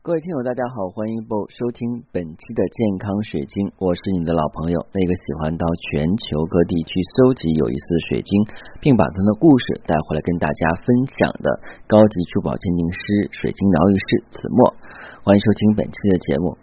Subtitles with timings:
[0.00, 8.32] 各位听友，大家好，欢迎收听本期的健康水晶，我是你的老朋友，那个喜欢到全球各地去搜集有意思的水晶，
[8.80, 10.88] 并把它的故事带回来跟大家分
[11.20, 11.52] 享的
[11.84, 14.08] 高级珠宝鉴定师、水晶疗愈师
[14.40, 14.72] 子墨，
[15.20, 16.56] 欢迎收听本期的节目。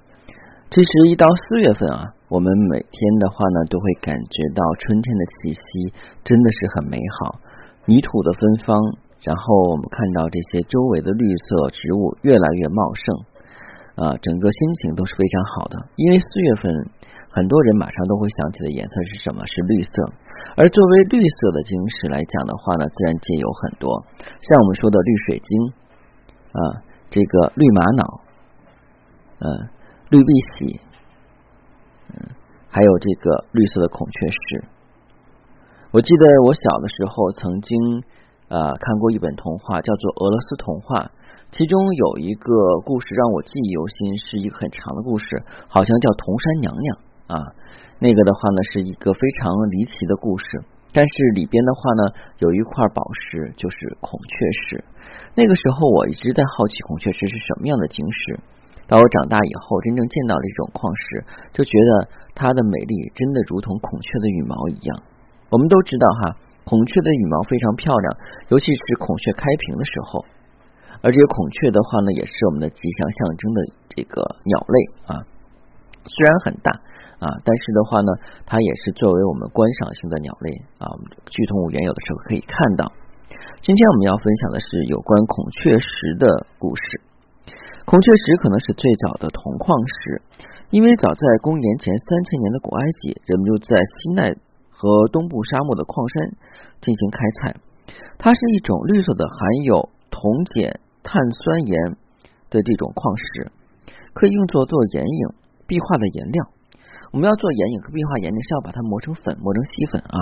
[0.73, 5.93] 其实一到四月份啊，我们每天的话呢，都会感觉到春天的气息
[6.25, 7.37] 真的是很美好，
[7.85, 8.81] 泥土的芬芳。
[9.21, 13.03] 然后我们看到这些周围的绿色植物越来越茂盛，
[14.05, 15.75] 啊，整个心情都是非常好的。
[15.95, 16.71] 因为四月份
[17.31, 19.41] 很多人马上都会想起的颜色是什么？
[19.45, 19.91] 是绿色。
[20.55, 23.89] 而作为绿色的晶石来讲的话呢，自然界有很多，
[24.21, 25.51] 像我们说的绿水晶，
[26.53, 26.61] 啊，
[27.09, 28.21] 这个绿玛瑙，
[29.39, 29.69] 嗯，
[30.09, 30.79] 绿碧玺，
[32.13, 32.29] 嗯，
[32.69, 34.63] 还有这个绿色的孔雀石。
[35.91, 38.03] 我记得我小的时候曾经。
[38.47, 41.03] 呃，看过一本童话，叫做《俄罗斯童话》，
[41.51, 42.47] 其中有一个
[42.87, 45.27] 故事让我记忆犹新，是一个很长的故事，
[45.67, 46.87] 好像叫《铜山娘娘》
[47.27, 47.35] 啊。
[47.99, 50.45] 那个的话呢，是一个非常离奇的故事，
[50.95, 52.01] 但是里边的话呢，
[52.39, 54.31] 有一块宝石，就是孔雀
[54.63, 54.79] 石。
[55.35, 58.39] 那个时候我一直在好奇孔雀石是什么样的晶石。
[58.87, 61.03] 到我长大以后，真正见到了这种矿石，
[61.51, 61.91] 就觉得
[62.31, 65.03] 它的美丽真的如同孔雀的羽毛一样。
[65.51, 66.46] 我们都知道哈。
[66.67, 68.05] 孔雀的羽毛非常漂亮，
[68.51, 70.19] 尤其是孔雀开屏的时候。
[70.99, 73.59] 而这个孔雀的话呢，也是我们的吉祥象征的
[73.95, 75.11] 这个鸟类啊。
[76.03, 76.67] 虽然很大
[77.23, 78.11] 啊，但是的话呢，
[78.43, 80.51] 它也是作为我们观赏性的鸟类
[80.83, 80.91] 啊。
[80.91, 82.91] 我们剧动物园有的时候可以看到。
[83.63, 86.27] 今天我们要分享的是有关孔雀石的
[86.59, 86.99] 故事。
[87.87, 90.21] 孔雀石可能是最早的铜矿石，
[90.71, 94.35] 因为早在公元前三千年的古埃及，人们就在西奈。
[94.77, 96.37] 和东部沙漠的矿山
[96.81, 97.57] 进行开采，
[98.19, 100.21] 它是一种绿色的含有铜
[100.53, 101.97] 碱碳酸盐
[102.51, 103.51] 的这种矿石，
[104.13, 105.23] 可以用作做眼影、
[105.65, 106.45] 壁画的颜料。
[107.11, 110.17] 我们要做眼影和壁画颜料，是要把它磨成粉，磨成细粉啊。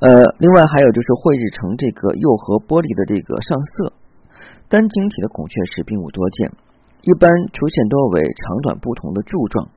[0.00, 3.94] 呃，另外还有就是绘制成这个釉和玻璃的这个上色。
[4.66, 6.50] 单晶体的孔雀石并不多见，
[7.06, 9.70] 一般出现多为长短不同的柱状。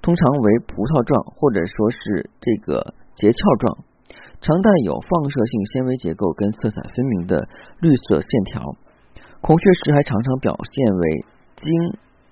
[0.00, 3.84] 通常为葡萄状，或者说是这个结壳状，
[4.40, 7.48] 常带有放射性纤维结构跟色彩分明的
[7.80, 8.62] 绿色线条。
[9.40, 11.02] 孔雀石还常常表现为
[11.56, 11.66] 精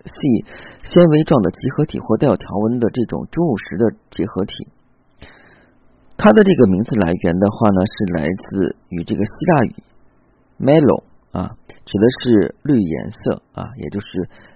[0.07, 0.45] 细
[0.91, 4.55] 纤维状的集合体，或带有条纹的这种钟乳石的结合体。
[6.17, 9.75] 它的这个名字来源的话呢，是来自于这个希腊语
[10.59, 11.55] “melo” 啊，
[11.85, 14.07] 指的是绿颜色啊，也就是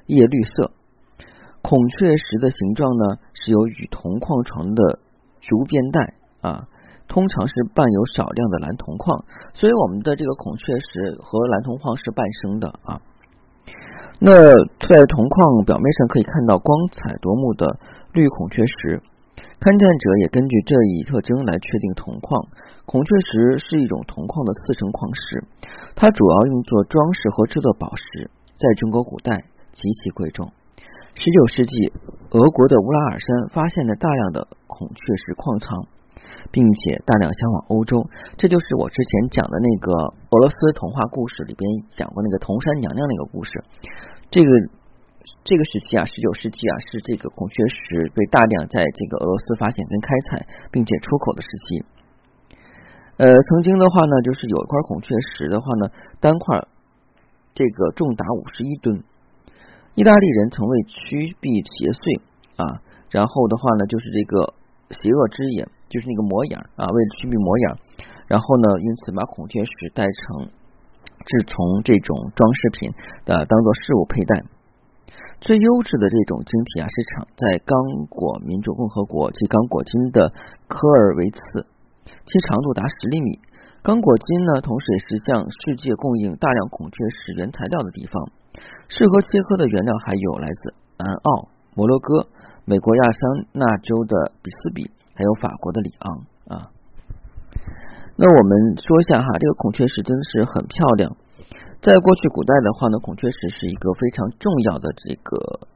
[0.07, 0.73] 叶绿色。
[1.63, 4.99] 孔雀石的形状呢，是由与铜矿床的
[5.41, 6.69] 逐变带啊，
[7.07, 13.01] 通常是伴有少量的蓝铜矿，所以我们的这个孔雀石和蓝铜矿是伴生的啊。
[14.19, 14.33] 那
[14.89, 17.79] 在铜矿表面上可以看到光彩夺目的
[18.13, 19.01] 绿孔雀石，
[19.61, 22.49] 勘探者也根据这一特征来确定铜矿。
[22.85, 25.45] 孔雀石是一种铜矿的次生矿石，
[25.95, 30.51] 它主要用作装饰和制作宝石，在中国古代极其贵重。
[31.21, 31.93] 十九世纪，
[32.33, 35.69] 俄国的乌拉尔山发现了大量的孔雀石矿藏，
[36.51, 38.01] 并且大量销往欧洲。
[38.39, 39.93] 这就是我之前讲的那个
[40.33, 43.53] 俄罗斯童话故事里边讲过那个铜山娘娘那个故事。
[44.31, 44.49] 这个
[45.45, 51.85] 这个时期啊，十九世纪啊，是这个孔雀石被大量在这个俄罗斯发现跟开采，并且出口的时期。
[53.21, 56.65] 呃，曾经的话呢，就是有一块孔雀石的话呢，单块
[57.53, 59.05] 这个重达五十一吨。
[59.95, 62.21] 意大利人曾为驱避邪祟
[62.57, 62.81] 啊，
[63.11, 64.55] 然后的话呢，就是这个
[64.97, 67.65] 邪恶之眼，就是那个魔眼啊，为了驱避魔眼，
[68.31, 70.49] 然后呢，因此把孔雀石戴成
[71.27, 72.95] 制从这种装饰品
[73.27, 74.47] 的，当做饰物佩戴。
[75.41, 77.77] 最优质的这种晶体啊，是产在刚
[78.09, 80.33] 果民主共和国及刚果金的
[80.69, 81.67] 科尔维茨，
[82.05, 83.41] 其长度达十厘米。
[83.83, 88.31] 刚果金呢，同时也是向世界供应大量孔雀石原材料的地方。
[88.89, 92.27] 适合切割的原料还有来自南澳、摩洛哥、
[92.65, 96.71] 美国亚桑那州的比斯比，还有法国的里昂啊。
[98.17, 101.17] 那我们说一下哈，这个孔雀石真的是很漂亮。
[101.81, 105.69] 在过去古代的话呢，孔雀石是一个非常重要的这个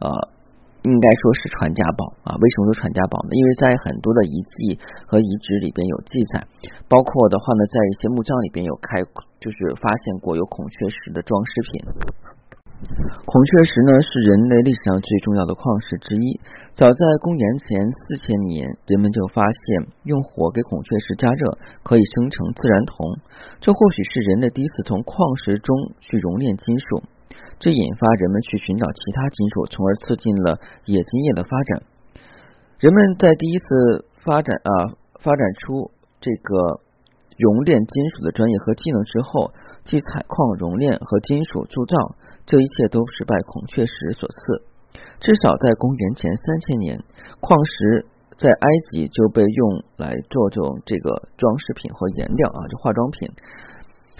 [0.00, 0.39] 呃。
[0.82, 2.32] 应该说是传家宝啊！
[2.40, 3.36] 为什么说传家宝呢？
[3.36, 6.40] 因为在很多的遗迹和遗址里边有记载，
[6.88, 8.96] 包括的话呢，在一些墓葬里边有开，
[9.38, 11.72] 就是发现过有孔雀石的装饰品。
[13.28, 16.40] 孔雀石呢是人类历史上最重要的矿石之一。
[16.72, 23.20] 早在公元前四千年，人们就发现用火给孔雀石加热可以生成自然铜，
[23.60, 27.04] 这或许是人类第一次从矿石中去熔炼金属。
[27.58, 31.82] 这引发人们去寻找其他金属，从而促进了冶金业的发展。
[32.78, 35.90] 人们在第一次发展啊发展出
[36.20, 36.80] 这个
[37.36, 39.52] 熔炼金属的专业和技能之后，
[39.84, 42.16] 即采矿、熔炼和金属铸造，
[42.46, 44.64] 这一切都是拜孔雀石所赐。
[45.20, 46.98] 至少在公元前三千年，
[47.40, 48.06] 矿石
[48.38, 53.28] 在埃及就被用来做这种这个装饰品和颜料啊，就化妆品。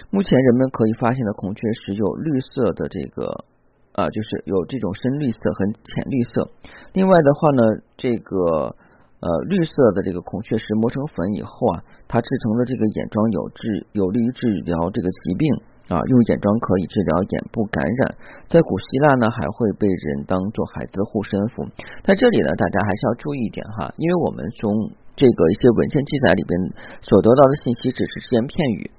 [0.09, 3.45] 目前人们可以发现的孔雀石有绿色的这个
[3.93, 6.49] 啊，就是有这种深绿色和浅绿色。
[6.93, 7.61] 另外的话呢，
[7.97, 8.75] 这个
[9.19, 15.47] 呃绿色的这个孔雀石磨成粉以后啊，它制成的这个眼妆有治有利于治疗这个疾病。
[15.89, 18.15] 啊，用眼妆可以治疗眼部感染，
[18.47, 21.67] 在古希腊呢，还会被人当做孩子护身符。
[22.01, 24.71] 在这里呢，大家还是要注意一点哈，因为我们从
[25.17, 26.55] 这个一些文献记载里边
[27.01, 28.91] 所得到的信息只是只言片语，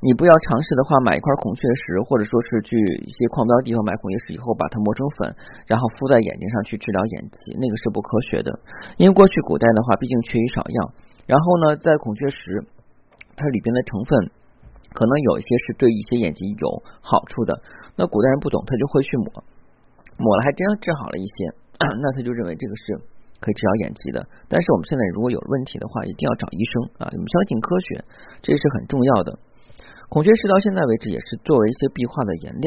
[0.00, 2.72] 你不要尝试的话，买一块孔雀石，或者说是去
[3.04, 5.28] 一些矿标地方买孔雀石以后，把它磨成粉，
[5.68, 8.48] 然后敷在眼睛上去治疗眼疾，那个是不科学的。
[8.96, 10.78] 因为过去古代的话，毕竟缺医少药，
[11.26, 12.64] 然后呢，在孔雀石
[13.36, 14.40] 它里边的成分。
[14.90, 16.66] 可能有一些是对一些眼疾有
[17.00, 17.54] 好处的，
[17.94, 19.44] 那古代人不懂，他就会去抹，
[20.18, 21.46] 抹了还真治好了一些，
[21.78, 22.98] 那他就认为这个是
[23.38, 24.26] 可以治疗眼疾的。
[24.48, 27.06] 但是我们现在如果有问题的话，一定要找医生啊！
[27.06, 28.02] 我们相信科学，
[28.42, 29.38] 这是很重要的。
[30.10, 32.66] 孔雀石到现在为止也是作为一些壁画的颜料。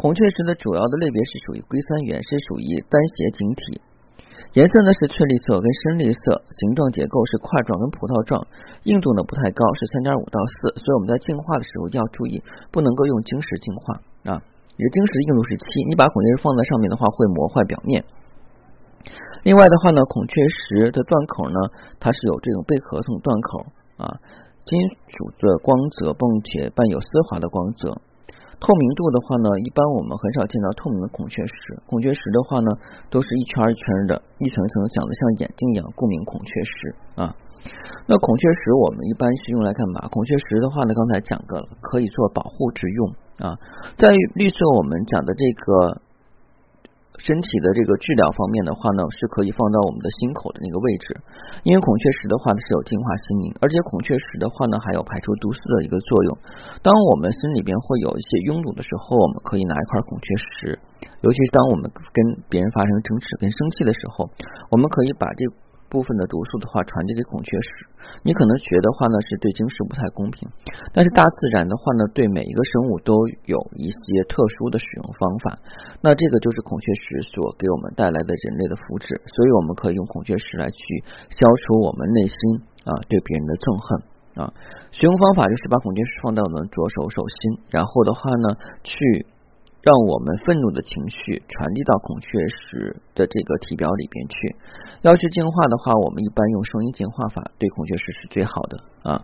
[0.00, 3.76] 孔雀石的主要的类别是属于硅酸盐，是属于单斜晶体。
[4.56, 8.40] 颜色呢是翠绿色跟深绿色，形状结构是块状跟葡萄状，
[8.88, 12.40] 硬度呢不太高，是三点五到四，所以我们在净化的时候要注意，
[12.72, 14.40] 不能够用晶石净化啊。
[14.40, 18.00] 你的晶石硬度是七，你把孔雀石放在上面的话会磨坏表面。
[19.44, 21.60] 另外的话呢，孔雀石的断口呢，
[22.00, 23.50] 它是有这种贝壳种断口
[24.00, 24.08] 啊，
[24.64, 24.78] 金
[25.08, 28.00] 属的光泽并且伴有丝滑的光泽。
[28.60, 31.54] 透明度的话呢，一般我们很少见到透明的孔雀石。
[31.86, 32.70] 孔雀石的话呢，
[33.10, 37.34] 都是一圈一圈的，一层层长得像眼睛一样，故名孔雀石啊。
[38.06, 40.06] 那孔雀石我们一般是用来干嘛？
[40.08, 43.08] 孔雀石的话呢，刚才讲过了，可以做保护之用
[43.38, 43.58] 啊。
[43.98, 46.02] 在绿色我们讲的这个。
[47.20, 51.16] 身体的这个治疗方面的话呢，是可以放到我们的心口的那个位置，
[51.62, 56.30] 因为孔雀石的话呢是有净化心灵，而且孔雀石的话呢还有排除毒素的一个作用。
[56.80, 60.78] 当我们心里边会有一些拥堵的时候，我们可以拿一块孔雀石，
[61.20, 62.16] 尤其是当我们跟
[62.48, 64.30] 别人发生争执跟生气的时候，
[64.70, 65.44] 我们可以把这。
[65.92, 67.68] 部分的毒素的话传递给孔雀石，
[68.24, 70.48] 你可能觉得话呢是对晶石不太公平，
[70.96, 73.12] 但是大自然的话呢对每一个生物都
[73.44, 75.60] 有一些特殊的使用方法，
[76.00, 80.80] 那这个就是孔雀石所给我们带来的人类的福祉，所以我们可以用孔雀石来去
[81.28, 82.36] 消除我们内心
[82.88, 83.86] 啊对别人的憎恨
[84.40, 84.48] 啊。
[84.96, 88.96] 使用方法就是把孔雀石放在我们左手手心，然后的话呢去。
[89.82, 94.56] 让我们愤怒的情绪传递到孔雀石的这个体表里边去。
[95.02, 99.20] 要去净化的话，我们一般用声音净化法，对孔雀石是最好的啊。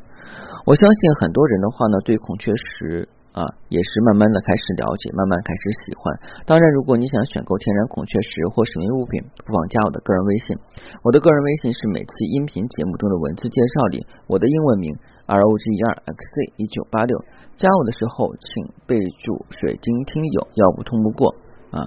[0.66, 3.08] 我相信很多人的话呢，对孔雀石。
[3.33, 6.01] 啊，也是慢慢的开始了解，慢慢开始喜欢。
[6.47, 10.57] 当然，如果你想选购天然孔雀石或神秘物品，不妨加我的个人微信。
[11.05, 14.91] 我的个人微信是每期音频节目中的文字介绍里我的英文名
[15.27, 17.15] R O G E R X C 一九八六。
[17.55, 21.35] 加我的时候请备注“水晶听友”，要不通不过
[21.71, 21.87] 啊。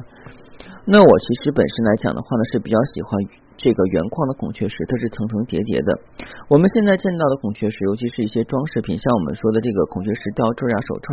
[0.85, 3.11] 那我其实本身来讲的话呢，是比较喜欢。
[3.61, 5.89] 这个原矿的孔雀石，它是层层叠叠的。
[6.49, 11.05] 我们现在见到的孔雀石，尤其是一些装饰品，像我们说的这个孔雀石吊坠呀、手串，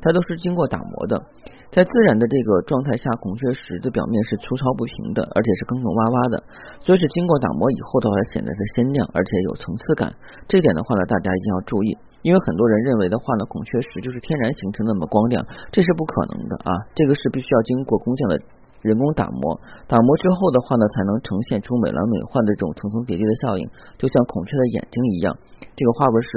[0.00, 1.20] 它都是经过打磨的。
[1.68, 6.42] 在自然的这个状态下，孔雀石的表面是粗糙不平的，而且是坑坑洼洼的，
[6.80, 10.08] 所以是经过打磨以后的话，显得是鲜亮，而且有层次感。
[10.48, 16.72] 这点的话呢，大家一定要注意，因为很多人认为的话呢，孔雀石就是天然形成那么光亮，这是不可能的啊！
[16.96, 18.34] 这个是必须要经过工匠的。
[18.82, 23.68] 人工打磨，打磨之后的话呢，才能呈现出美轮美奂的这种层层叠叠的效应，
[23.98, 25.36] 就像孔雀的眼睛一样。
[25.76, 26.28] 这个花纹是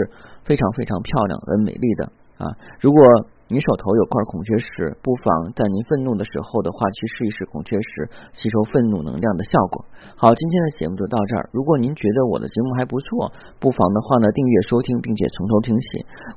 [0.43, 2.51] 非常非常漂亮和美丽的啊！
[2.79, 3.03] 如果
[3.47, 9.85] 你手头有块孔雀石，不妨在您愤怒的时候的话，去试一试孔雀石吸收愤怒能量的效果。
[10.15, 11.49] 好，今天的节目就到这儿。
[11.51, 15.85] 如果您觉得我的节目还不错，不妨的话呢，订阅收听，并且从头听起。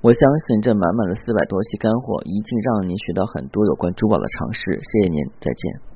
[0.02, 4.60] 我相信这满满的四百多期干货，一定让您学到很多有关珠宝的常识。
[4.76, 5.95] 谢谢您，再见。